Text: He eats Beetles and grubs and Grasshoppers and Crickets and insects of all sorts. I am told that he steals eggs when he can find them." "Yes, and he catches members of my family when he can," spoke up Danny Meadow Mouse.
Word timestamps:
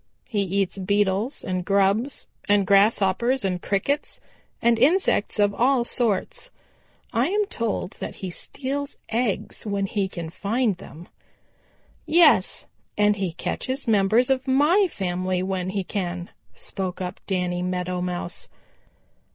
He 0.25 0.41
eats 0.41 0.79
Beetles 0.79 1.43
and 1.43 1.63
grubs 1.63 2.25
and 2.49 2.65
Grasshoppers 2.65 3.45
and 3.45 3.61
Crickets 3.61 4.19
and 4.59 4.79
insects 4.79 5.37
of 5.37 5.53
all 5.53 5.83
sorts. 5.85 6.49
I 7.13 7.27
am 7.27 7.45
told 7.45 7.97
that 7.99 8.15
he 8.15 8.31
steals 8.31 8.97
eggs 9.09 9.63
when 9.63 9.85
he 9.85 10.07
can 10.09 10.31
find 10.31 10.75
them." 10.77 11.07
"Yes, 12.07 12.65
and 12.97 13.17
he 13.17 13.33
catches 13.33 13.87
members 13.87 14.31
of 14.31 14.47
my 14.47 14.87
family 14.87 15.43
when 15.43 15.69
he 15.69 15.83
can," 15.83 16.31
spoke 16.51 16.99
up 16.99 17.19
Danny 17.27 17.61
Meadow 17.61 18.01
Mouse. 18.01 18.47